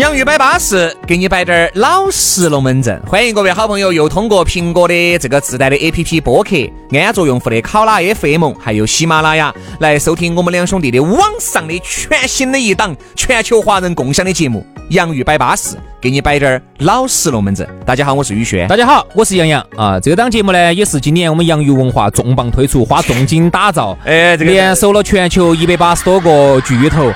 [0.00, 2.98] 洋芋摆巴适，给你摆点儿老实龙门阵。
[3.06, 6.56] 欢迎各位好朋友又通过苹果的这个自带的 APP 播客，
[6.98, 17.68] 安卓用户的考拉 FM，还有喜马拉雅来收听我们两兄弟的网上的全新的一档全球华人共享的节目《洋芋摆巴适》，给你摆点儿老实龙门阵。
[17.84, 18.66] 大家好，我是宇轩。
[18.68, 20.00] 大家好，我是杨洋啊。
[20.00, 27.12] 这档节目呢，也是今年我们洋芋文化重磅推出，花重金打造，哎，这个联手了全球一百八十多个巨头。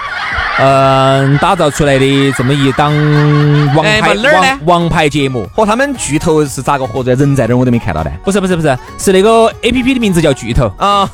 [0.56, 2.92] 嗯，打造出来的这么一档
[3.74, 7.14] 王哎牌王王牌节目，和他们巨头是咋个合作？
[7.14, 8.10] 人在哪儿我都没看到的。
[8.24, 11.10] 不是不是不是，是那个 A P P 的名字叫巨头啊，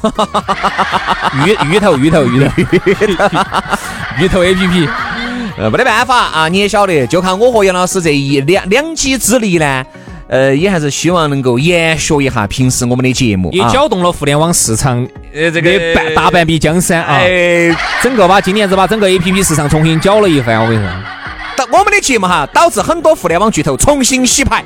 [1.47, 2.51] 芋芋头芋头芋头
[4.19, 4.89] 芋头 A P P。
[5.59, 9.85] 呃，没得办法啊，你也晓得，就看我和杨老师这一两两己之力呢，
[10.31, 17.17] 呃，也还是希望能够研学一下平时我们的节目，也啊搅动了互联网市场呃这个半大半壁江山啊！
[17.17, 20.89] 哎，整个把今年子把整个 A P P 市场重新搅了一番，我跟你说，
[21.57, 24.65] 导我们的节目哈，导致很多互联网巨头重新洗牌。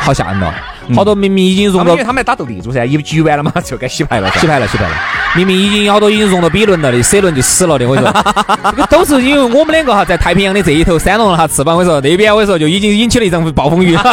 [0.00, 0.71] 好吓人了。
[0.94, 4.30] 好多明明已经融到因为他们在打斗地主噻，一局完了嘛， 就该洗牌了。
[4.32, 4.90] 洗牌了，洗牌了。
[5.34, 7.88] 明明已经好多已经融到 B 轮了的，C 轮就死了的。
[7.88, 8.24] 我跟你说，
[8.70, 11.76] 这个都是因为我们两个哈在太平洋的这一头扇动了下翅膀。
[11.76, 13.96] 我跟你说，那边我跟你说就已经引起了一场暴风雨。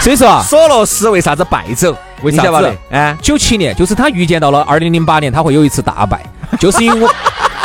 [0.00, 1.96] 所以说啊，索罗斯为啥子败走？
[2.22, 2.76] 为啥子？
[2.90, 6.24] 哎，九七年就是他预见到了二零零八年他会有一次大败，
[6.58, 7.12] 就是因为我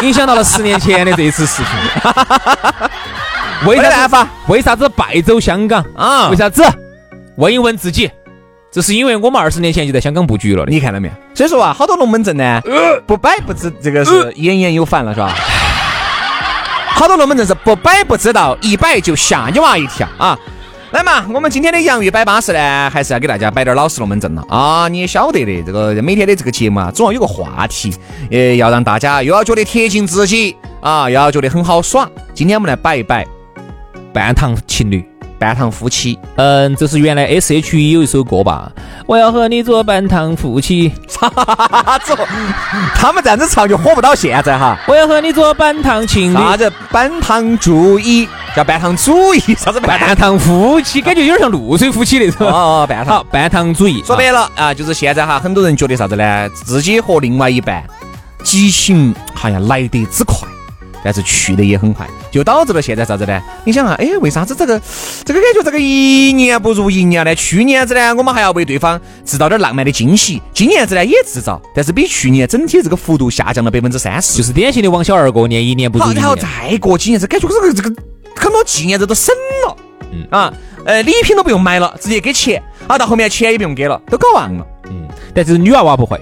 [0.01, 1.71] 影响到了十年前的这一次事情。
[3.65, 4.27] 为啥子法？
[4.47, 6.63] 为啥子败走香港啊为啥子？
[7.35, 8.09] 问一问自己，
[8.71, 10.71] 这是因为我们二十年前就在香港布局了的。
[10.71, 11.13] 你看到没有？
[11.33, 12.61] 所以说啊，好多龙门阵呢，
[13.05, 15.33] 不摆不知这个是言言有反了，是吧？
[16.89, 20.37] 好多龙门阵是不摆不知道，一摆就吓你娃一跳啊！
[20.91, 24.87] 来嘛，我们今天的洋芋摆巴士呢，还是要给大家摆点老实龙门阵了啊！
[24.87, 27.93] 你也晓得的，这个每天的这个节目啊，总要有个话题，
[28.31, 32.09] 呃，要让大家又要觉得贴近自己啊，又要觉得很好耍。
[32.33, 33.23] 今天我们来摆一摆
[34.17, 35.07] 半糖情侣。
[35.37, 38.71] 半糖夫妻，嗯，这是原来 S.H.E 有一首歌吧？
[39.05, 41.29] 我要和你做半糖夫妻， 啥
[41.99, 42.17] 子？
[42.95, 44.75] 他们这样子唱就火不到现在哈。
[44.87, 48.27] 我要和你做半糖情侣，啥子半糖主义？
[48.55, 49.39] 叫半糖主义？
[49.53, 50.39] 啥子半糖？
[50.39, 52.47] 夫妻，感觉有点像露水夫妻那种。
[52.47, 53.23] 哦，半糖好，。
[53.25, 54.01] 半糖主义。
[54.03, 56.49] 说白了啊，就是现在哈，很多人觉得啥子呢？
[56.49, 57.83] 自己和另外一半
[58.43, 60.47] 激情好像来得之快，
[61.03, 62.07] 但是去的也很快，
[62.37, 63.41] 就导致了现在啥子呢？
[63.65, 64.79] 你想啊，哎，为啥子这个
[65.25, 67.33] 这个感觉这个一年不如一年呢？
[67.33, 74.37] 去年子呢，我们还要为对方制造点浪漫的惊喜，今年子呢也制造，但是比去年整体这个幅度下降了百分之三十。
[74.37, 76.35] 就是典型的王小二过年，一年不如一年然后。
[76.35, 78.01] 再过几年，这感觉这个这个
[78.35, 79.33] 很多纪念日都省
[79.65, 79.75] 了，
[80.11, 80.53] 嗯啊，
[80.85, 84.65] 呃，礼品都不用买了，直接给钱，啊，到后面钱也不用给了，都搞忘了。
[84.89, 86.21] 嗯，但是女娃娃不会。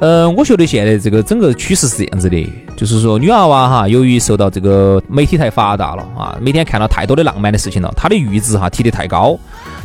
[0.00, 9.36] 呃，我觉得现在这个整个趋势是这样子的，就是说女娃娃哈，由于受到这个媒体太发达了啊，每天看到太多的浪漫的事情了，她的阈值哈提得太高，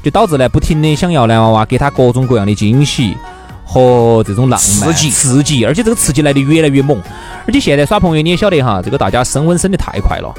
[0.03, 3.17] 就导致呢不停的想要男娃娃给她各种各样的惊喜
[3.65, 7.01] 和这种浪漫刺激刺激，而且这个刺激来的越来越猛，
[7.47, 10.31] 而且现在耍朋友你也晓得哈，这个大家升温升得太快了。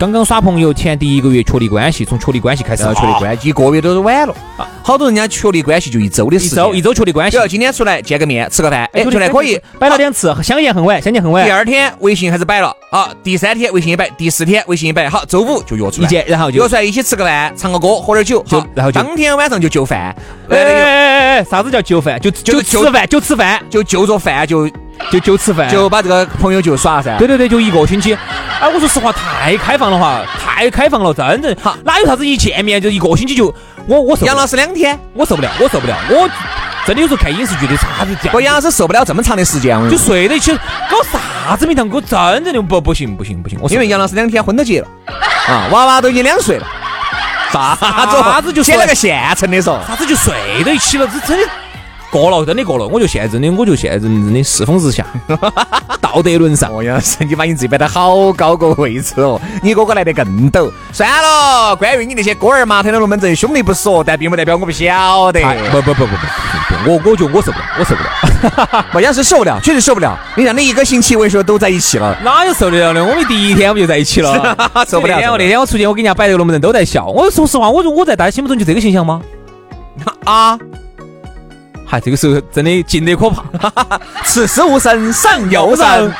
[0.00, 4.34] 刚刚耍朋友前第一个月确立关系，从确立关系开始，确立关系一个月都是晚了，
[4.82, 7.36] 好多人家确立关系就一周的时间，一周一周确立关系。
[7.36, 11.44] 比如，今天出来见个面吃个饭，哎，出来可以，摆了两次，相见恨晚，相见恨晚。
[11.44, 11.50] 第。
[11.50, 19.02] 二天微信还是摆了，啊，第三天微信一摆，第四天微信一摆，好，周五就约出来，然后就约出来一起吃个饭，唱个歌，喝点酒，好，就然后就。
[19.02, 20.16] 当天晚上就就饭，
[20.48, 22.18] 哎哎哎，啥子叫就饭？
[22.20, 24.66] 就就就吃饭，就吃饭，就就着饭就
[25.10, 25.68] 就就吃饭。
[25.68, 28.16] 就把这个朋友就耍噻，对对对，就一个星期。
[28.60, 33.54] 哎，我说实话，太开放了哈，太开放了，真正哈哪有啥子一见面就一个星期就
[33.86, 36.28] 我我受杨老，师两天，我受不了，我受不了，我
[36.86, 38.32] 真的有时候看影视剧的啥子这样。
[38.32, 40.52] 不，杨老师受不了这么长的时间，就睡得起，
[40.90, 41.88] 搞啥子名堂？
[41.90, 44.88] 我真正的不不行不行不行，因为杨老师两天婚都结了，
[45.48, 46.66] 啊，娃娃都已经两岁了，
[47.50, 47.86] 啥子
[48.20, 51.50] 啥子就写了个现成的说，啥子就睡到一起了，这真的
[52.10, 52.86] 过了，真的过了。
[52.86, 55.06] 我就现在真的，我就现在人真的世风日下，
[56.00, 56.70] 道德沦丧。
[56.72, 60.70] 哦呀，是你把你自己摆得好高个位置哦，你哥哥来得更陡。
[60.92, 65.40] 算了，关于你那些哥儿嘛，他的龙门阵兄弟不说，但并不代表我不晓得。
[65.70, 68.84] 不不不不不不，我我觉得我受不了，我受不了。
[68.90, 70.18] 好像是受不了，确实受不了。
[70.36, 73.04] 你让你一个星期，我说都在一起了，哪有受得了的？
[73.04, 74.56] 我们第一天我们就在一起了，
[74.88, 75.14] 受不了。
[75.20, 77.06] 那天我出去，我给人家摆这个龙门阵都在笑。
[77.06, 79.22] 我说实话，我说我在大家心目中就这个形象吗？
[80.24, 80.58] 啊？
[81.90, 85.84] 嗨，这个时候真的静得可怕，此时无声胜有声。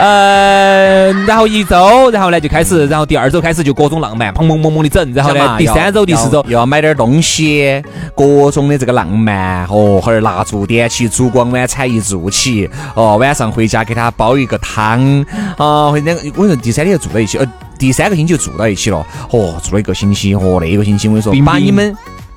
[0.00, 5.14] 呃，然后一周，然后呢就开始，然后第二周开始就各种浪漫，砰砰砰砰的整。
[5.14, 7.80] 然后呢，第三周、第四周又要买点东西，
[8.16, 15.24] 各种的这个浪漫哦，哈儿蜡烛点起，烛光晚餐一做起，哦，晚上回家给他煲一个汤，
[15.56, 17.46] 啊，两个我说第三天就住到一起，呃，
[17.78, 21.94] 第三个星期就住到一起了，哦，住了一个星期，哦，那一个星期我跟你说，把你们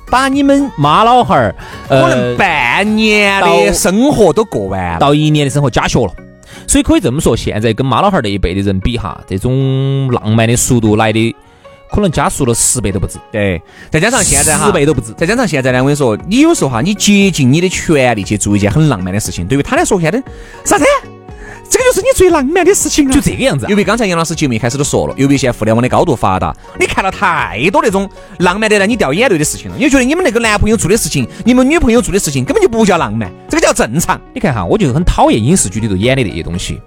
[0.09, 1.55] 把你们妈老汉儿，
[1.87, 6.13] 可能半年的生活都过完了，到一年的生活加学了。
[6.67, 11.35] 所以可以这么说，现在跟妈老汉儿那一辈的人比哈，这种浪漫的速度来的
[11.91, 13.17] 可能加速了十倍都不止。
[13.31, 15.11] 对，再加上现在哈，十倍都不止。
[15.13, 20.21] 再加上现在呢，我跟你说，你有时候哈，你竭尽你的全力去做一件很浪漫的事情，对于他来说，现在
[20.63, 20.85] 啥子？
[21.73, 23.11] 这个就是你最浪漫的事情啊！
[23.11, 23.65] 就这个样子。
[23.67, 34.21] 由于刚才杨老师节目一开始都说了，由于现在互联网的高度发达，你看了太多那种浪漫的让你掉眼泪的事情了，你觉得你们那个男朋友做的事情，你们女朋友做的事情根本就不叫浪漫，这个叫正常。
[34.35, 36.79] 你看哈，我就很讨厌影视剧里头演的那些东西。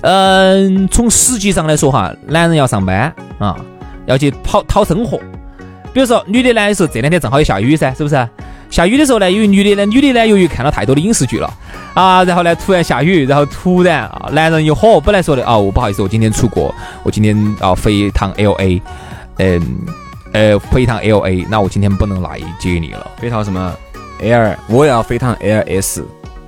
[0.00, 3.54] 嗯，从实际上来说哈，男人要上班啊，
[4.06, 5.20] 要去讨讨生活。
[5.92, 8.28] 比如说女的呢，有时候这两天正好也下雨噻，是不是？
[8.70, 11.52] 下雨的时候呢，因为女的呢，女的呢，由于看了太多的影视剧了
[11.92, 18.82] 啊，然后呢，突然下雨，然后突然啊，男人一火，本来说的哦，不好意思，我今天出国，我今天啊飞一趟 L A，
[19.36, 19.60] 嗯，
[20.32, 23.74] 呃，飞一趟 L A，那我今天不能来接你了，飞趟什么
[24.22, 26.02] L，我要飞趟 L S，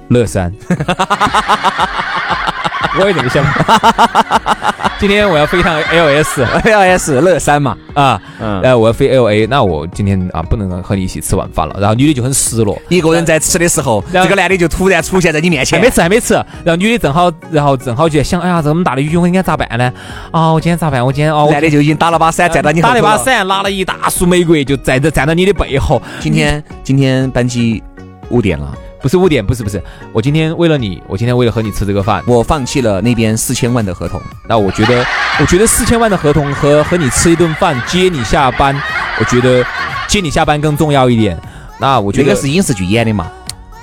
[0.08, 0.50] 乐山。
[2.98, 3.44] 我也这么想。
[5.00, 8.18] 今天我要飞趟 L S，L S 乐山嘛，啊，
[8.62, 11.76] 然后我要飞 L A，那我今天啊不能和你一起吃晚饭了。
[11.78, 16.34] 然后女的就很失落，一个人在吃的时候，这个男的就突然出现在你面前，还没吃还没吃。
[16.64, 19.92] 然后女的正好，然后正好就在想，哎呀，这么大的雨，我应该咋办呢？
[20.30, 21.04] 啊，我今天咋办？
[21.04, 26.00] 我今天哦，男的就已经打了把伞，站到你打了把伞，拿了一大束玫瑰，就站在站到你的背后。
[26.20, 27.82] 今天今天班机
[28.30, 28.72] 五点了。
[29.04, 29.78] 不是污点，不是不是，
[30.14, 34.18] 我今天为了你，我今天为了和你吃这个饭，我放弃了那边四千万的合同。
[34.48, 35.04] 那我觉得，
[35.38, 38.74] 我觉得四千万的合同和和你吃一顿饭、接你下班，
[39.20, 39.62] 我觉得
[40.08, 41.38] 接你下班更重要一点。
[41.78, 43.30] 那我觉得这个是影视剧演的嘛，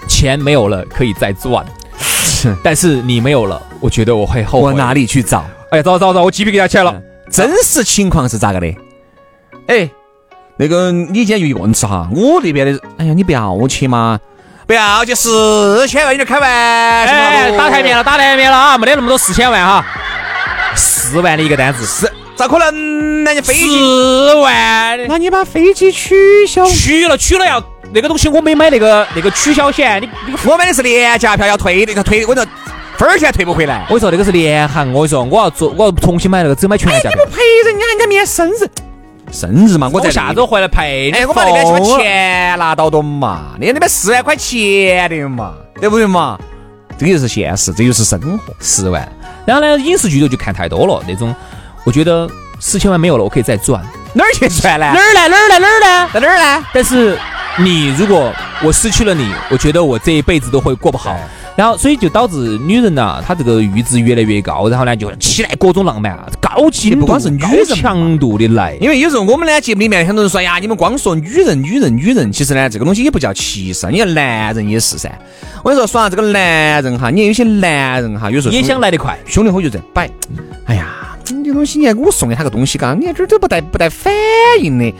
[0.07, 1.63] 钱没有了可以再赚，
[2.63, 4.71] 但是你没有了，我觉得我会后悔。
[4.71, 5.45] 我哪里去找？
[5.69, 6.99] 哎呀，找找找，我鸡皮疙瘩起来了。
[7.29, 8.75] 真实情况是咋个的？
[9.67, 9.87] 哎，
[10.57, 14.19] 那个你今天就一个人吃哈，我那边的，哎呀，你不要去嘛。
[14.71, 18.77] 不要就四千万，你就开玩笑哎，打台面了，打台面了啊！
[18.77, 19.85] 没得那么多四千万哈，
[20.77, 23.33] 四万的一个单子，四咋可能那？
[23.33, 26.65] 你飞机四万，那你把飞机取消？
[26.67, 30.01] 取了，取了要那个东西，我没买那个那个取消险。
[30.01, 30.09] 你
[30.45, 32.45] 我买的是廉价票，要退那个退，我说
[32.97, 33.85] 分儿钱退不回来。
[33.89, 37.11] 我跟你说那个是联航，我跟你说我要做，我要重新买那个，只买全价票。
[37.11, 38.65] 你不赔人家人家面生日？
[39.31, 41.17] 生日嘛，我在下周回来陪你。
[41.17, 43.55] 哎，我把那边什么钱拿到的嘛？
[43.59, 46.37] 你那边四万块钱的嘛，对不对嘛？
[46.97, 48.53] 这个就是现实，这就是生活。
[48.59, 49.09] 十万。
[49.45, 51.33] 然后呢，影视剧头就看太多了，那种
[51.83, 52.29] 我觉得
[52.59, 53.81] 四千万没有了，我可以再赚。
[54.13, 54.85] 哪儿去赚呢？
[54.85, 55.29] 哪儿呢？
[55.29, 55.59] 哪儿呢？
[55.59, 56.09] 哪儿呢？
[56.13, 56.65] 在哪儿呢？
[56.73, 57.17] 但是
[57.57, 61.17] 你如果我失去了你，我觉得我这一辈子都会过不好。
[61.55, 67.19] 然后，所以就导致女人呐，她这个阈值越来越高，然后呢，就期待各种浪漫啊，高精度、高
[67.65, 68.77] 强度的来。
[68.79, 75.11] 因为有时候我们呢节目里面很多人说呀，你们光说女人、女人、女人，其实呢，这个东西也不叫歧视，你看男人也是噻。
[75.63, 80.09] 我跟你说，耍这个男人哈，你看有些男人哈，有时候也想来得快，兄弟伙就在摆。
[80.65, 84.13] 哎呀，你这东西，你看我送给他个东西，嘎，你看这儿都不带不带反
[84.61, 84.93] 应的。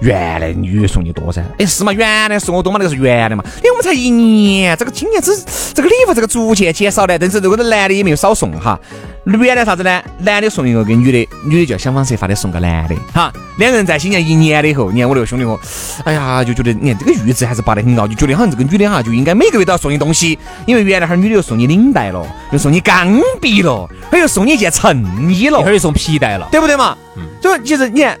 [0.00, 1.92] 原来女的送你多噻，哎是嘛？
[1.92, 2.78] 原来送我多嘛？
[2.78, 3.44] 那个是原来嘛？
[3.58, 5.30] 因为我们才一年，这个今年只
[5.74, 8.78] 这个礼物这个逐渐减少的，但是这个男的也没有少送哈。
[9.24, 10.02] 原来啥子呢？
[10.20, 13.30] 男的送一个给女的，女的就要想方设法的送个男的哈。
[13.58, 15.60] 两个人在新年一年了以后，你看我那个兄弟伙，
[16.04, 26.96] 哎呀就觉得你看这个阈值还是拔得很高，就觉得好像这个女的哈就应该每个月都要送你东西，因为原来哈女的又送你领带了，又送你钢笔了，还又送你一件衬衣了，一会儿又送皮带了，对不对嘛？
[27.16, 27.22] 嗯。
[27.42, 28.18] 所以其实你看。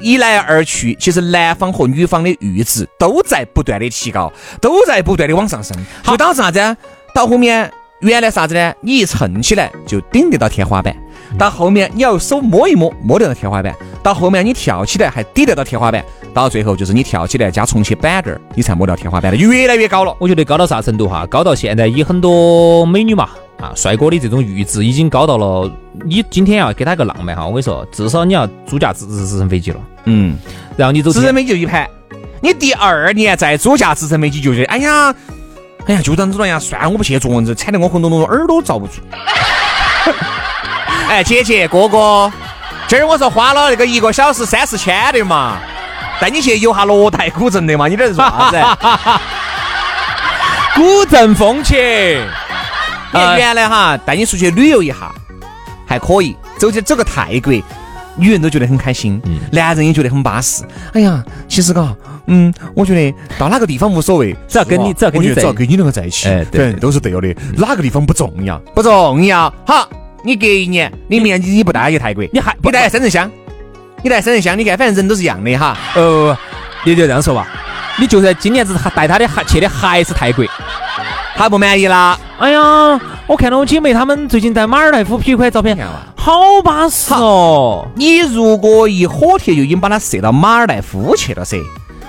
[0.00, 6.76] 一来二去，其实男方和女方的阈值都在不断的提高，都在不断的往上升，就导致啥子？
[7.14, 7.70] 到后面
[8.00, 8.72] 原来啥子呢？
[8.80, 10.96] 你一蹭起来就顶得到天花板，
[11.38, 20.16] 到后面你要手摸一摸，摸得到天花板，到后面你跳起来还抵得到天花板，到最后就是你跳起来加重起板凳儿，你才摸到天花板的，越来越高了。
[20.18, 21.26] 我觉得高到啥程度哈？
[21.26, 23.28] 高到现在以很多美女嘛
[23.62, 25.70] 啊帅哥的这种阈值已经高到了，
[26.04, 30.36] 你今天要给他个浪漫哈，我跟你说，至少你要租架直直升飞机了，嗯，
[30.76, 31.88] 然后你走直升飞机就一盘，
[32.40, 35.14] 你第二年再租架直升飞机就觉得，哎呀，
[35.86, 38.94] 哎呀，就这样子了呀，算了，我不去坐，这踩得我红彤彤耳朵遭不住。
[41.08, 42.32] 哎，姐姐哥哥，
[42.88, 45.58] 今儿我说花了那个一个小时三四千的嘛，
[46.20, 48.60] 带你去游下罗台古镇的嘛，你这是啥子？
[50.74, 51.78] 古镇风情。
[53.12, 55.12] 你看原来哈带你出去旅游一下
[55.86, 57.52] 还可以，走去走个泰国，
[58.16, 60.64] 女人都觉得很开心，男人也觉得很巴适。
[60.94, 61.94] 哎呀，其实嘎，
[62.26, 67.34] 嗯，我觉得到哪个地方无所谓，只要跟你只要跟你只要跟你两个在一起，哎对都是对了的。
[67.58, 68.58] 哪个地方不重要？
[68.74, 69.52] 不重要。
[69.66, 69.86] 好，
[70.24, 73.30] 你隔一年，你明年你你不带他去泰国，你还你带他深圳乡，
[74.02, 75.76] 你带深圳乡，你看反正人都是一样的哈。
[75.94, 76.34] 呃，
[76.84, 77.46] 你就这样说吧，
[77.98, 80.42] 你就算今年子还带他的还去的还是泰国。
[81.34, 85.78] 他不满意啦，哎呀，我看到我姐妹她们最近在马尔代夫 P 块照片，
[86.16, 87.86] 好巴适哦。
[87.94, 91.62] 你如果一火贴就已经把它射到马尔代夫去了噻，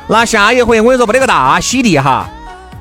[0.08, 2.28] 那下一回我跟你说没得个大洗地哈，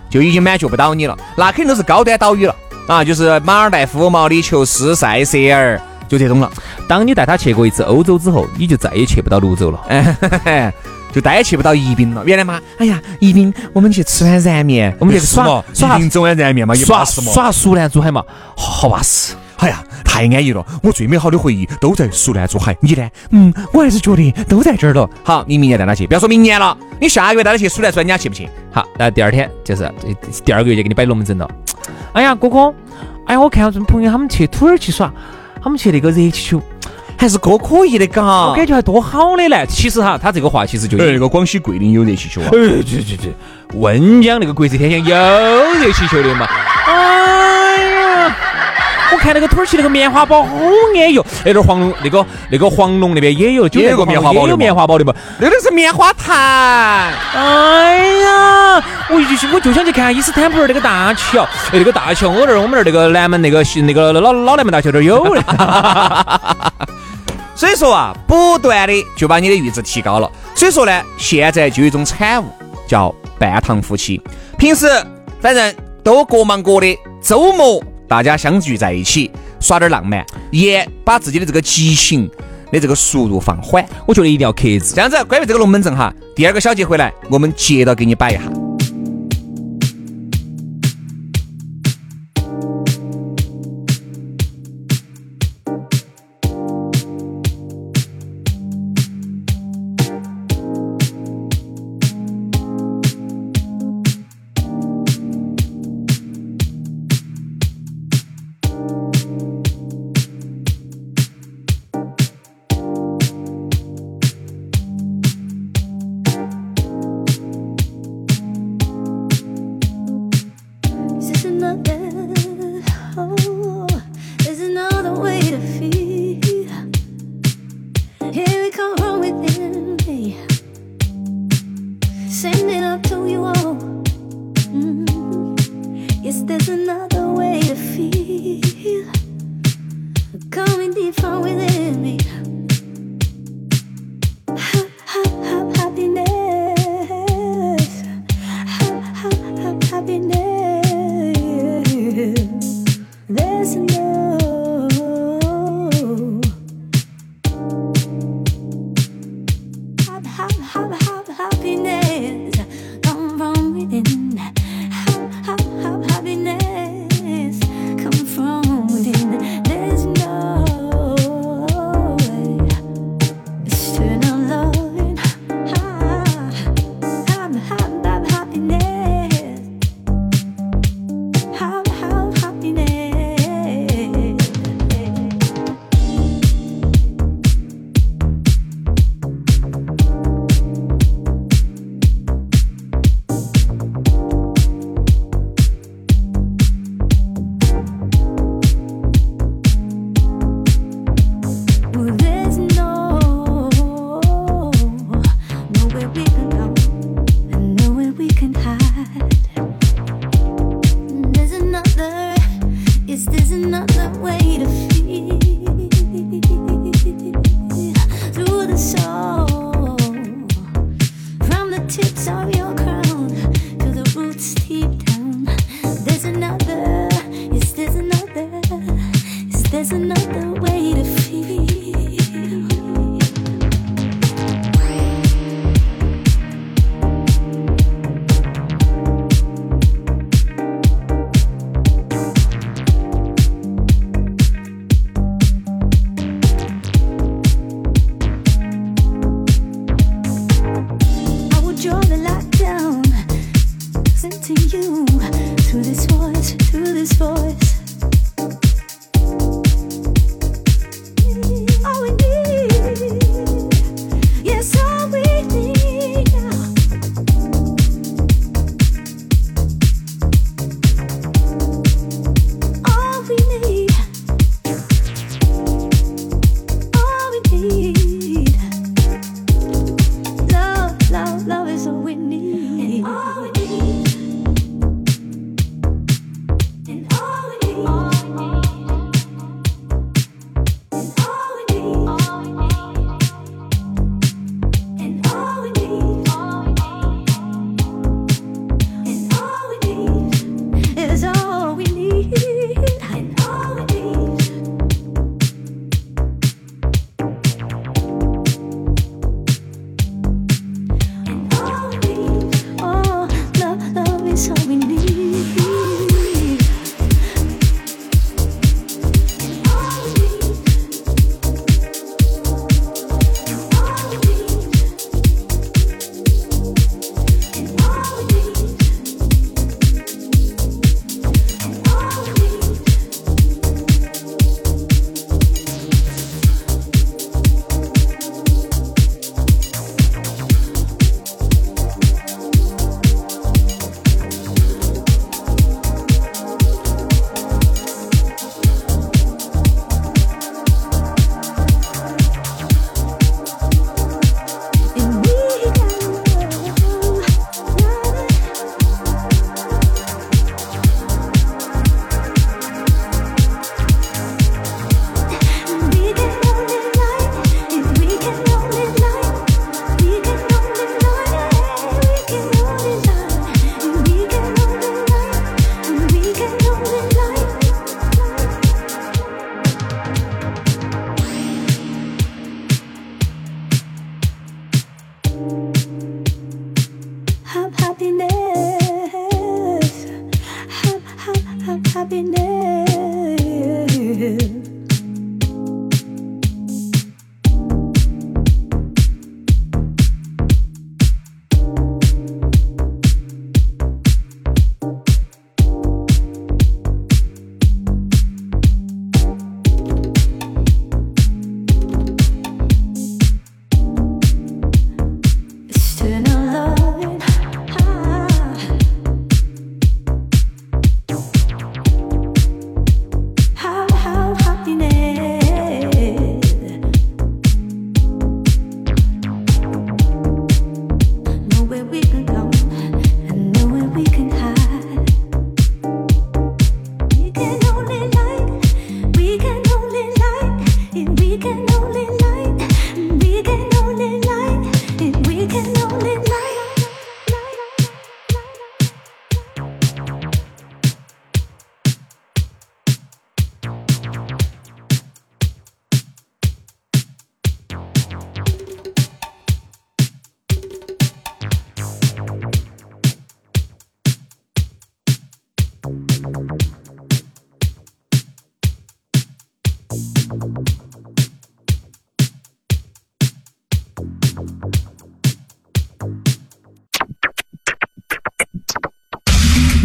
[0.09, 2.57] 就已经满足不到你了，那肯定都是高端岛屿了
[2.89, 5.79] 啊，就是马尔代夫、毛里求斯、塞舌尔，
[6.09, 6.51] 就这种了。
[6.89, 9.79] 当你带他去过一次欧洲之后，你就再也去不到泸州了。
[11.13, 12.23] 就再也去不到宜宾了。
[12.25, 17.33] 原来嘛，哎呀，宜宾我们去吃碗燃面，我们去耍嘛耍宜宾整碗燃面嘛，也耍巴适嘛。
[17.33, 18.25] 耍蜀南珠海嘛，
[18.57, 19.35] 好巴适。
[19.59, 20.67] 哎呀，太安逸了！
[20.83, 22.77] 我最美好的回忆都在蜀南珠海。
[22.81, 23.09] 你呢？
[23.31, 25.09] 嗯，我还是觉得都在这儿了。
[25.23, 28.49] 好，你明年带他去，不要说明年了，你下个月带他去蜀南珠海，你家去不去？
[28.73, 29.93] 好，那第二天就是呃
[30.45, 31.49] 第二个月就给你摆龙门阵了。
[32.13, 32.75] 哎呀，哥哥，
[33.25, 35.13] 哎呀，我看到这朋友他们去土耳其耍，
[35.63, 36.61] 他们去那个热气球，
[37.23, 38.49] 还是哥可以的，嘎。
[38.49, 39.65] 我感觉还多好的嘞。
[39.69, 42.47] 其实哈，他这个话其实就哎，那个广西桂林有热气球啊。
[42.47, 43.33] 哎，对对对，
[43.75, 45.15] 温江那个国色天香有
[45.75, 46.49] 热气球的嘛。
[46.85, 47.77] 哎
[48.27, 48.37] 呀，
[49.13, 51.25] 我看那个土耳其那个棉花包好安逸哟。
[51.45, 55.15] 那点黄龙那个那个黄龙那边也有，就也有个棉花堡的嘛也有棉花包的嘛。
[55.39, 56.35] 那个是棉花糖。
[56.35, 61.45] 哎呀，我就去，我就想去看伊斯坦布尔那个大桥。
[61.71, 65.41] 哎，那个大桥，我那儿我们那儿那个南门那个那个老老南门大桥这儿有的。
[67.55, 70.31] 所以说啊，不断的就把你的阈值提高了。
[70.55, 72.47] 所以说呢，现在就有一种产物
[72.87, 74.21] 叫半糖夫妻。
[74.59, 74.87] 平时
[75.41, 79.31] 反正都各忙各的，周末大家相聚在一起
[79.61, 82.31] 耍点浪漫，也把自己的这个激情
[82.71, 83.85] 的这个速度放缓。
[84.07, 85.01] 我觉得一定要克制这。
[85.01, 88.43] 样子，关于这个龙门阵哈，第二个小节回来，我们接着给你摆一下。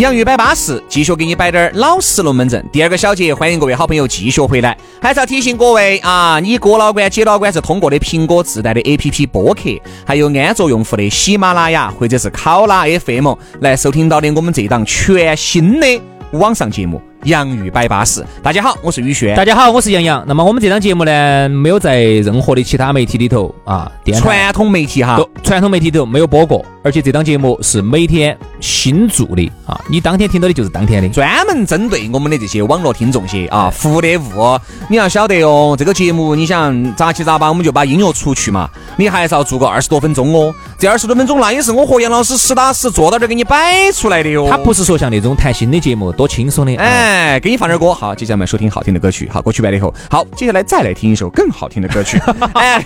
[0.00, 2.64] 洋芋摆巴适，继续给你摆点儿老实龙门阵。
[2.72, 4.74] 第二个小节，欢迎各位好朋友继续回来。
[4.98, 9.62] 还是要提醒各位啊，你哥老倌、姐老倌是通过的苹果自带的 APP 播客，
[10.06, 16.00] 还有安卓用户的喜马拉雅或者是考拉 FM 来收听到的我们这档全新的
[16.32, 18.20] 网上节目《洋芋摆巴士》。
[18.42, 19.36] 大家好，我是宇轩。
[19.36, 20.24] 大家好，我是杨洋。
[20.26, 31.08] 那么我们这档节目呢，没有在任何的其他媒体里头啊，电台传统媒体哈，传统媒体里头没有播过，而且这档节目是每天新做的啊，你当天听到的就是当天的。
[31.10, 35.76] 专门针对我们的这些网络听众些啊，服的务，你要晓得哦。
[35.78, 40.54] 这个节目，你想杂七杂八，我们就把音乐除去嘛，你还是要做个二十多分钟哦。
[40.78, 44.48] 这二十多分钟，那也是我和杨老师实打实坐到这儿给你摆出来的哟。
[44.48, 49.28] 他不是说像那种谈心的节目多轻松的，哎，哎，给你放点歌，好，接下来我们收听好听的歌曲。
[49.32, 52.20] 好，歌曲完了以后，好，接下来再来听一首更好听的歌曲。
[52.54, 52.80] 哎，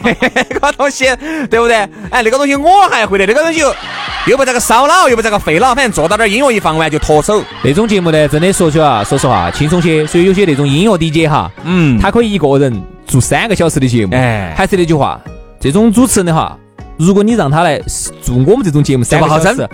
[0.49, 1.05] 这个东西
[1.51, 1.77] 对不对？
[2.09, 3.71] 哎，那个东西我还会的，那个东西又
[4.29, 7.45] 又不这个烧脑，又不这个费脑，反正坐到那儿音乐一放完就脱手。
[7.63, 10.07] 那种节目呢，真的说句啊，说实话轻松些。
[10.07, 14.15] 所以有些那种音乐 DJ 哈，嗯，他可以一个人做三个小时的节目。
[14.15, 15.21] 哎还是那句话，
[15.61, 16.57] 这种主持人的话，
[16.97, 17.79] 如果你让他来
[18.23, 19.69] 做我们这种节目三个小时，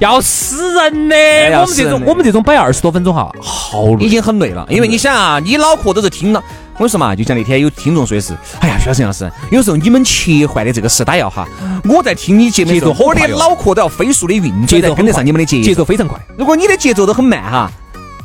[0.00, 1.16] 要死人的。
[1.60, 4.06] 我们这种我们这种摆二十多分钟哈，好累。
[4.06, 6.42] 已经很累了，因为你想啊，你脑壳都是听了。
[6.74, 11.46] 我跟你说嘛，就像那天有听众说的是，哎呀，徐老师、杨老师，有时候你们切换的这个时代要哈，
[11.84, 15.74] 我在听你节目的时候，我的脑壳都要飞速的运转，节奏跟得上你们的节节。
[15.74, 16.18] 奏非常快。
[16.38, 17.70] 如果你的节奏都很慢哈，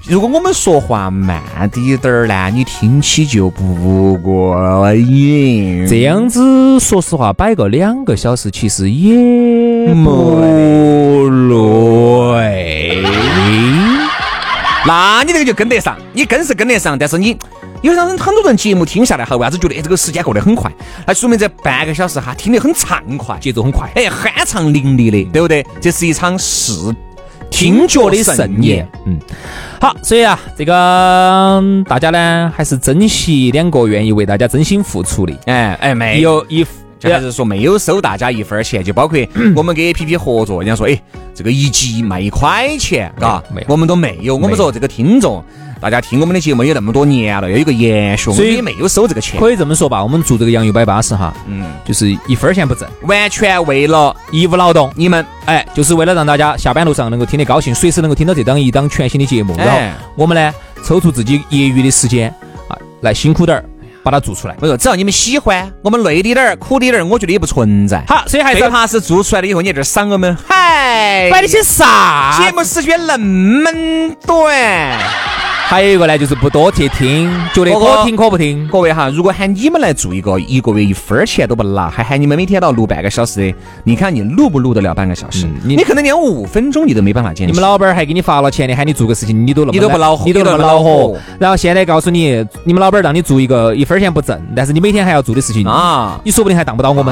[0.07, 1.41] 如果我们说话慢
[1.71, 5.87] 滴点儿呢，你听起就不过瘾。
[5.87, 10.39] 这样子，说实话，摆个两个小时，其实也不
[11.47, 13.03] 累。
[14.85, 17.35] 那你这个就跟得上，你跟是跟得上，但是你
[17.81, 20.71] 有让人很多人节目听下来哈，为啥子觉得这个时间过得很快？
[21.07, 23.89] 那说明这半个小时哈听得很畅快，节奏很快。
[23.95, 25.65] 哎酣畅淋漓的，对不对？
[25.81, 26.93] 这是一场视
[27.55, 28.85] 听觉的盛宴。
[29.05, 29.17] 嗯，
[29.79, 30.73] 好，所以啊，这个
[31.61, 36.65] 嗯大家呢还是珍惜两个愿意为大家真心付出的，哎哎，没有一
[36.99, 39.17] 就还是说没有收大家一分钱，就包括
[39.55, 41.01] 我们跟 A P P 合作，人家说哎
[41.33, 44.35] 这个一集卖一块钱，嘎，我们都没有。
[44.35, 45.43] 我们说这个听众。
[45.85, 54.91] 大家听我们的节目有那么多年了，要有一个延续，我所以们也没有收这个钱，可以这么说吧，我们做这个洋芋摆巴士哈，嗯，就是一分钱不挣，完全为了义务劳动。
[54.95, 55.23] 你们。
[55.45, 59.55] 哎，就是为了让大家下班路上能够听得高兴，随时能够听到这档一档全新的节目。
[59.59, 60.51] 然后哎我们呢，
[60.83, 62.33] 抽出自己业余的时间
[62.67, 63.63] 啊，来辛苦点儿
[64.01, 64.55] 把它做出来。
[64.61, 68.03] 我说只要你们喜欢，我们累滴点儿、苦滴点儿，我觉得也不存在。
[68.07, 72.39] 好，所以还是最怕是做出来了以后，你在这儿赏我们，嗨，摆的些啥？
[72.41, 73.69] 节目时间那么
[74.25, 74.99] 短。
[75.67, 78.67] 还有一个呢，就是不多去听，觉得可听可不听。
[78.67, 85.47] 各位哈，如果喊你们来做一个一个月一分钱都不拿，还喊你们每天都要录半个小时的，你看你录不录得了半个小时？
[85.47, 87.51] 嗯你你可能连五分钟你都没办法坚持。
[87.51, 91.17] 你们老板还给你发了钱的，喊你做个事情，你都那么你都不恼火你都那么恼火火。
[91.39, 97.11] 然后现在告诉你，你们老板让你做一个一分钱不挣，但是你每天还要做的事情啊你说不定还当不到我们好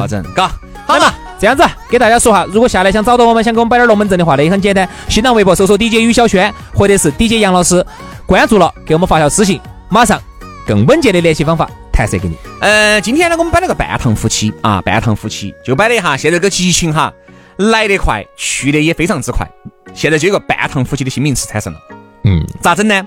[0.87, 7.85] 嘛，这样子给大家说哈，如果下来想找到我们，想给我们摆点龙门阵的话呢，也很简单，新浪微博搜索 DJ 于小轩或者是 DJ 杨老师，
[8.25, 9.59] 关注了给我们发条私信，
[9.89, 10.21] 马上
[10.65, 12.35] 更稳健的联系方法弹射给你。
[12.61, 17.13] 呃，今天呢，我们摆了个半糖夫妻啊，半糖夫妻就摆了一下，现在这个激情哈
[17.57, 19.47] 来得快，去的也非常之快，
[19.93, 21.79] 现在就有个半糖夫妻的新名词产生了。
[22.23, 23.05] 嗯，咋整呢？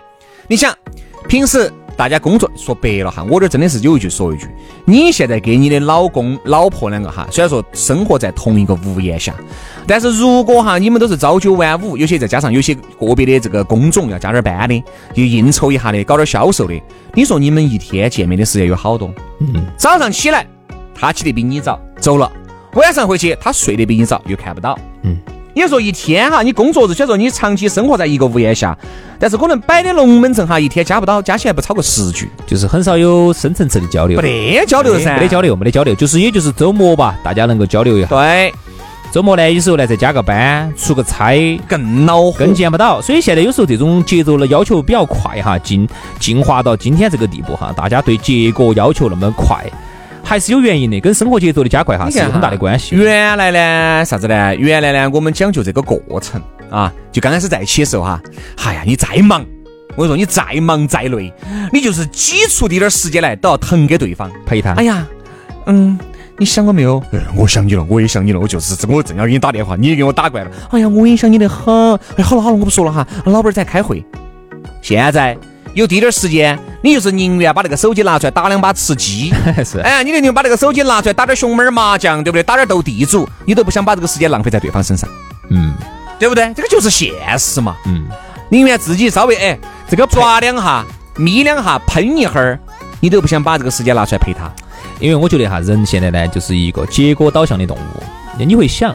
[0.48, 0.76] 你想，
[1.28, 4.46] 平时大家工作说白了哈，我这真的是有一句说一句，
[4.84, 9.34] 你现在跟你的老公、老婆两个哈，虽然说生活在同一个屋檐下，
[9.86, 14.82] 但是如果哈你们都是朝九晚五，有些再加上有些个别的这个工种要加点班的，
[15.14, 16.74] 又应酬一下的，搞点销售的，
[17.14, 19.10] 你说你们一天见面的时间有好多？
[19.40, 20.46] 嗯，早上起来，
[20.94, 22.30] 他起得比你早，走了；
[22.74, 24.78] 晚上回去，他睡得比你早，又看不到。
[25.02, 25.16] 嗯。
[25.54, 28.76] 也就说一天哈，你工作日虽然说你长期生活在一个屋檐下，
[29.18, 38.08] 但是可能摆的龙门阵哈，一天加不到，加起来不超过十句，就是很少有深层次的交流，没得交流噻，没得交流，没得交流，就是也就是周末吧，大家能够交流一下。
[38.08, 38.52] 对，
[39.12, 42.56] 周末呢，有时候呢再加个班，出个差，更恼火更。
[42.56, 43.02] 见不到。
[43.02, 45.86] 所以现在有时候这种节奏的要求比较快哈，进
[46.18, 49.62] 进化到今天这个地步哈，大家对结果要求那么快，
[50.24, 52.96] 还是有原因的，跟生活节奏的加快哈是有很大的关系。
[52.96, 54.54] 原来呢，啥子呢？
[54.56, 56.40] 原来呢，我们讲究这个过程
[56.70, 58.18] 啊，就刚开始在一起的时候哈，
[58.64, 59.44] 哎呀，你再忙，
[59.96, 61.30] 我跟你说，你再忙再累，
[61.70, 64.30] 你就是挤出滴点儿时间来，都要腾给对方。
[64.46, 65.06] 陪他哎，呀，
[65.66, 65.98] 嗯，
[66.38, 67.02] 你想我没有？
[67.12, 70.52] 哎，我想你了，我也想你了，我就是我正要给你打电话，你也给我打过来了。
[70.70, 71.74] 哎呀，我也想你得很。
[72.16, 74.04] 哎，好了好了，我不说了哈，老板儿在开会。
[74.82, 75.36] 现在
[75.74, 79.32] 有滴点儿时间，你就是宁愿把那个手机拿出来打两把吃鸡。
[79.64, 82.42] 是哎，你宁愿把那个手机拿出来打点熊猫儿麻将，对不对？
[82.42, 85.08] 打点斗地主，你都不想把这个时间浪费在对方身上，
[85.50, 85.74] 嗯
[86.18, 86.52] 对不对？
[86.54, 87.76] 这个就是现实嘛。
[87.86, 88.06] 嗯，
[88.50, 90.84] 宁愿自己稍微哎，这个抓两下、
[91.16, 92.58] 眯两下、喷一会儿，
[93.00, 94.50] 你都不想把这个时间拿出来陪他。
[95.00, 98.94] 因为我觉得哈，人现在呢就是一个结果导向的动物，你会想。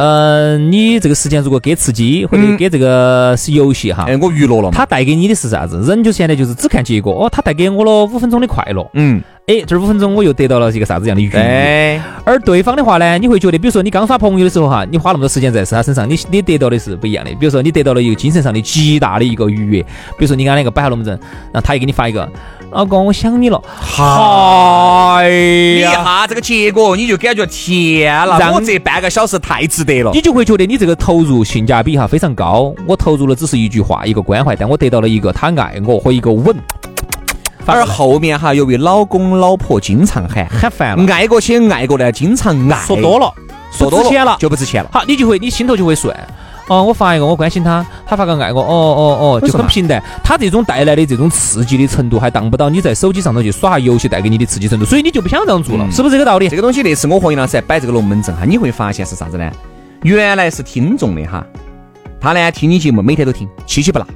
[0.00, 4.70] 嗯，你这个时间如果给吃鸡或者嗯给这个是游戏哈，哎，我娱乐了嘛。
[4.72, 5.82] 它带给你的是啥子？
[5.88, 11.32] 人就现在就是只看结果哦，它带给我了五分钟的快乐，嗯，哎，这五分钟我又得到了一个啥子样的愉悦？
[11.32, 17.32] 对，而对方的话呢，你会觉得，比如说你刚耍朋友的时候哈，你花那么多时间在他身上，你你得到的是不一样的。
[17.32, 19.82] 比如说你得到了一个精神上的极大的一个愉悦。
[19.82, 21.18] 比如说你刚才那个摆下龙门阵，
[21.52, 22.30] 然后他也给你发一个，
[22.70, 23.60] 老公我想你了，
[23.98, 30.10] 哎你一呀，下这个结果，你就感觉天了，让我这半个小时太值得了。
[30.12, 32.74] 你就会觉得你这个投入性价比哈非常高。
[32.86, 36.54] 我投入了只是一句话，一个关怀，但我得到了一个他爱我和一个吻。
[37.64, 43.32] 而后面哈，由于老公老婆经常喊，喊烦了，爱过去爱过来，经常爱，说多了，
[43.72, 44.36] 说多不值钱了。
[44.38, 44.90] 就不值钱了。
[44.92, 46.14] 好，你就会，你心头就会顺。
[46.68, 50.02] 哦，我发一个，我关心他，他发个爱我，哦哦哦，就很平淡。
[50.22, 56.56] 他这种带来的这种刺激的程度，还当不到你在手机上头去耍下游戏带给你的刺激程度，所以你就不想这样做了，嗯是不是这个道理这？
[56.56, 59.50] 个东西那次我和杨老师在摆这个龙门阵哈，你会发现是啥子呢？
[60.02, 61.44] 原来是听众的哈，
[62.20, 64.06] 他呢听你节目每天都听，七七不落。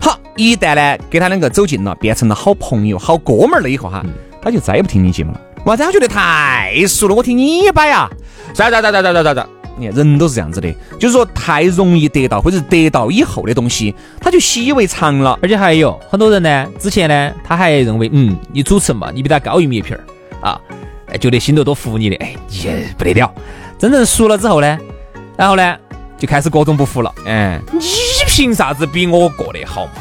[0.00, 4.04] 好，一旦呢跟他两个走近了，变成了好朋友、好哥们儿了以后哈，
[4.40, 5.40] 他就再也不听你节目了。
[5.64, 5.86] 为啥子？
[5.86, 8.08] 他觉得太熟了，我听你摆呀，
[8.54, 9.46] 咋咋咋咋咋咋咋咋。
[9.76, 15.38] 你看人都是这样子的，就是说太容易得到或者得到以后的东西，他就习以为常了。
[15.42, 20.00] 而且还有很多人呢，之前呢，他还认为，嗯，你主持人嘛，你比他高一米一皮儿
[20.40, 20.60] 啊，
[21.08, 23.32] 哎，觉得心头多服你的，哎，也不得了。
[23.78, 24.78] 真正熟了之后呢，
[25.36, 25.76] 然后呢，
[26.18, 27.12] 就开始各种不服了。
[27.26, 27.80] 哎，你
[28.26, 29.92] 凭啥子比我过得好嘛？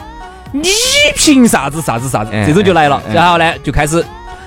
[0.53, 0.69] 你
[1.17, 2.31] 凭啥子啥子啥子？
[2.31, 4.01] 哎这种就来了，然后呢，就开始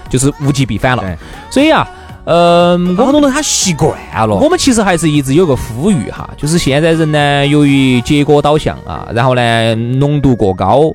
[0.08, 1.18] 就是物极必反了哎。
[1.50, 1.86] 所以啊，
[2.30, 4.34] 嗯，我好多人他习惯了。
[4.34, 10.92] 我们其实还是一直有个呼吁哈，就是现在人呢，由于结果导向啊，然后呢浓度过高，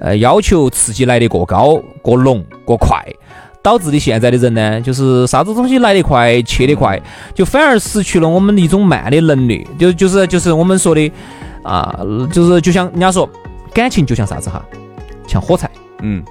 [0.00, 3.04] 呃，要求刺激来得过高、过浓、过快。
[3.60, 6.98] 导致的现在的人呢，就是啥子东西来得快、去得快，
[7.34, 9.66] 就反而失去了我们的一种慢的能力。
[9.76, 11.10] 就就是就是我们说的
[11.64, 11.98] 啊，
[12.32, 13.28] 就是就像人家说，
[13.74, 14.64] 感情就像啥子哈，
[15.26, 15.68] 像火柴，
[16.02, 16.22] 嗯，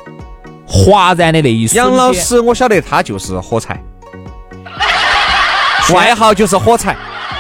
[0.66, 1.84] 哗然的那一瞬间。
[1.84, 3.80] 杨老师，我晓得他就是火柴，
[5.94, 6.96] 外号就是火柴，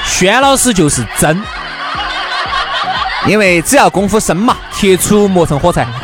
[0.06, 1.38] 轩老师就是真，
[3.28, 5.86] 因为只要功夫深嘛，铁杵磨成火柴。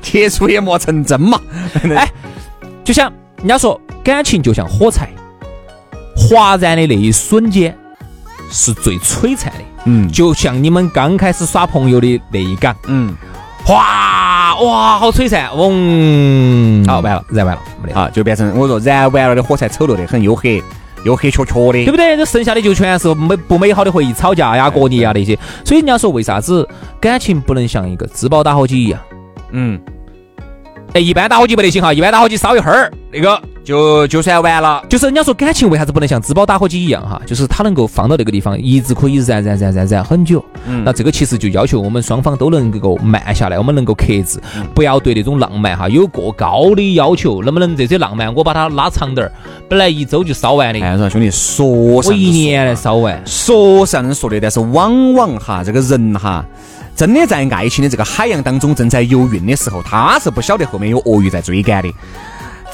[0.00, 1.40] 铁杵也磨成针嘛。
[1.96, 2.08] 哎，
[2.84, 5.10] 就像人家说，感情就像火柴，
[6.16, 7.76] 哗然的那一瞬间
[8.50, 9.60] 是最璀璨的。
[9.86, 10.10] 嗯。
[10.12, 13.16] 就像你们刚开始耍朋友的那一港，嗯，
[13.64, 13.84] 哗
[14.62, 20.62] 哇，好璀璨，嗡，好完了，燃完了，没得了，啊，就变成我说燃完了的火柴丑陋的很，又黑
[21.04, 21.84] 又黑黢黢的。
[21.84, 22.16] 对不对？
[22.16, 25.38] 这剩下的就全是美不美好的回忆，吵架呀、过年呀那些。
[25.64, 26.66] 所以人家说，为啥子
[27.00, 29.00] 感情不能像一个自爆打火机一样？
[29.50, 29.80] 嗯，
[30.94, 34.84] 哎，一般打火机不得行哈，一般打火机烧一会儿，那个就就算完了。
[34.88, 37.20] 就是人家说感情为啥子不能像滋宝打火机一样哈？
[37.26, 40.44] 就是它能够放到那个地方，一直可以燃燃燃燃燃很久。
[40.66, 44.38] 嗯那这个其实就要求我们双方都能够慢下来，我们能够克制，
[44.74, 47.42] 不要对那种浪漫哈有过高的要求。
[47.42, 49.32] 能不能这些浪漫我把它拉长点儿？
[49.68, 53.20] 本来一周就烧完的，哎，说兄弟，说我一年来烧完。
[53.24, 56.44] 说上说的，但是往往哈，这个人哈，
[56.94, 61.90] 真的在爱情的这个海洋当中正在游泳的时候，他是不晓得后面有鳄鱼在追赶的。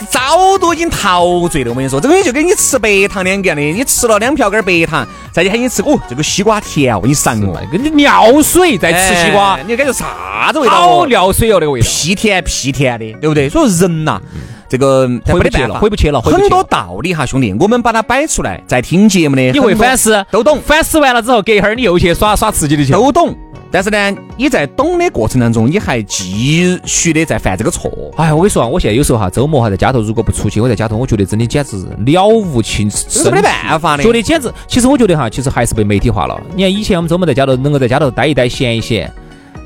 [0.09, 10.99] 早都已经陶醉了，我跟你说，这个就跟你吃白糖两个样的，你吃了两瓢根白糖，再去喊你吃，哦，这个西瓜甜哦，你上哦，跟你尿水在吃西瓜哎，你感觉啥子味道哦？
[11.01, 11.87] 好尿水哦，那个味道。
[11.87, 13.49] 屁甜屁甜的，对不对？
[13.49, 14.21] 所以人呐，
[14.69, 20.61] 这个回不去了回不去了很多道理哈，兄弟，我们把它摆出来，在听节目的你会反思，都懂。
[20.65, 22.93] 反思完了之后，隔一会儿你又去耍耍刺激的去。
[22.93, 23.37] 都懂，
[23.71, 27.91] 但是呢，你在懂的过程当中，你还继续的在犯这个错。
[28.17, 34.03] 哎，我跟你说啊，我现在有时候哈，周末哈在家头，如果不出去，我在家头，我觉得真的简直了无情，这是没得办法的。
[34.03, 36.41] 觉得简直，其实我觉得哈，其实还是被媒体化了。
[36.55, 39.13] 你看以前我们周末在家头能够在家头待一待、闲一闲，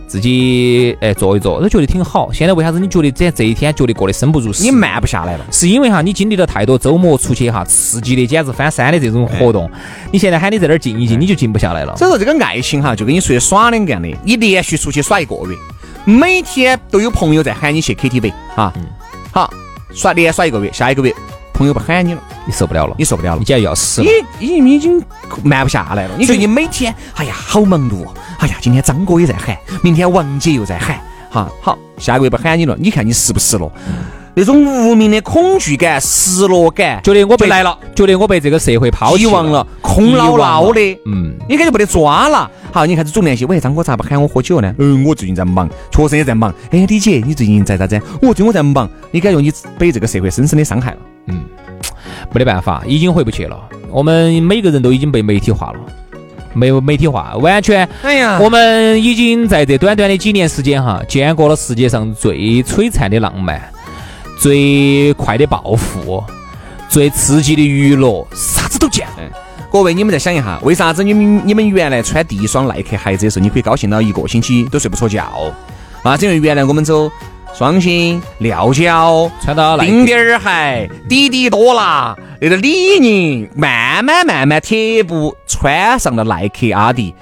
[0.06, 2.32] 自己哎坐一坐，都觉得挺好。
[2.32, 4.62] 现在为啥子你觉得这这一天觉得过得生不如死？
[4.62, 5.44] 你慢不下来了。
[5.50, 9.70] 是因为哈，你经历了太多周末出去哈刺激的简直翻山的这种活动，
[10.12, 11.96] 你现在喊你在这儿静一静，你就静不下来了。
[11.96, 15.56] 所以说，这个爱情哈，就跟你出去耍两个样的，你连续出去耍一个月，
[16.04, 18.72] 每天都有朋友在喊你去 KTV 啊，
[19.32, 19.52] 好
[19.92, 21.14] 耍连耍一个月，下一个月
[21.54, 23.44] 朋友不喊你了，你受不了了，你受不了了你。
[23.44, 24.06] 简直要死了
[24.38, 24.46] 你。
[24.46, 25.02] 已经已经
[25.44, 26.14] 慢不下来了。
[26.18, 28.14] 你觉得你每天，哎呀，好忙碌哦！
[28.40, 33.72] 哎呀，今天张哥也在喊，明天王姐又在喊，哈，好，下个月不喊你了，你看你失不失落？
[34.36, 41.00] 那种无名的恐惧感、失落感，觉得我被来了，觉得我被这个社会抛弃遗忘了，空落落的。
[41.06, 43.44] 嗯，你感觉不得抓了，好，你开始总联系。
[43.44, 44.74] 喂，张哥咋不喊我喝酒呢？
[44.80, 46.52] 嗯，我最近在忙，确实也在忙。
[46.72, 48.02] 哎，李姐，你最近在咋子？
[48.20, 48.90] 我最近我在忙。
[49.12, 50.98] 你感觉你被这个社会深深的伤害了。
[51.26, 53.56] 没得办法，已经回不去了。
[53.90, 55.78] 我们每个人都已经被媒体化了，
[56.52, 57.88] 没有媒体化，完全。
[58.02, 63.62] 哎呀我们已经在这短短的几年时间哈，见过了世界上最璀璨的浪漫，
[64.38, 66.24] 最快的暴富，
[66.88, 69.22] 最刺激的娱乐，啥子都见了。
[69.70, 75.52] 各位，你们再想一下，为啥子你们你们原来穿第一双耐克鞋子的时候，你可以高兴到一个星期都睡不着觉？
[76.02, 77.10] 啊，是因为原来我们走
[77.56, 87.14] 双星、料脚、穿到耐丁点儿鞋、滴滴多啦，那个李宁，慢慢慢慢铁步穿上了耐克、阿迪，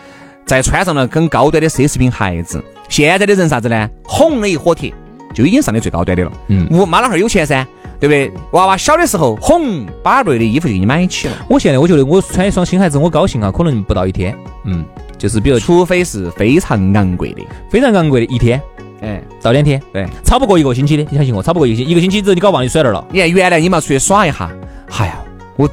[0.47, 2.64] 再穿上了更高端的奢侈品鞋子。
[2.88, 3.90] 现在的人啥子呢？
[4.05, 4.90] 红了一火铁，
[5.35, 6.33] 就已经上的最高端的了。
[6.49, 7.66] 嗯我妈老汉儿有钱噻，
[8.01, 8.33] 对不对？
[8.53, 11.35] 娃娃小的时候哄，把瑞的衣服就给你买起了。
[11.47, 14.35] 我现在我觉得我穿一双新鞋子，我高兴啊，可能不到一天。
[14.64, 14.83] 嗯，
[15.18, 18.59] 就是比如除非是非常昂贵的，非常昂贵的一天
[19.02, 20.06] 哎，到两天，对。
[20.24, 23.04] 超不过一个星期的，你相信我，超不过一个星期，一个星期之后你搞忘你甩那儿了。
[23.10, 24.50] 你看原来你们要出去耍一下，
[24.98, 25.18] 哎呀，
[25.56, 25.66] 我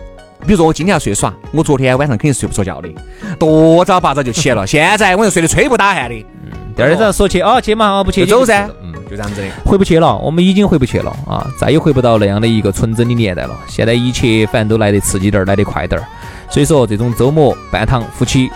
[0.46, 2.90] 比如说我今天要出去耍，我昨天晚上肯定睡不着觉的，
[3.38, 4.66] 多早八早就起来了。
[4.68, 9.48] 现在我又睡得吹不打鼾的，嗯第二天早上说去哦，去嘛，啊不去就走噻嗯，就这样子的。
[9.66, 13.56] 回不去了，我们已经回不去了啊，再也回不到那样的一个纯真的年代了。
[13.68, 16.08] 现在一切反正都来得刺激点儿，来得快点儿。
[16.50, 18.50] 所以说，这种周末半堂夫妻，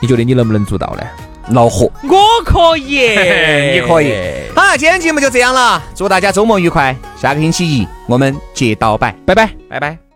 [0.00, 1.02] 你觉得你能不能做到呢？
[1.50, 3.10] 恼火，我可以，
[3.74, 4.14] 你可以。
[4.54, 6.94] 好，今天节目就这样了，祝大家周末愉快。
[7.20, 9.50] 下个星期一我们接到拜，拜拜。
[9.68, 10.07] 拜拜。